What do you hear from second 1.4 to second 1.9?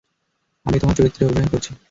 করছি।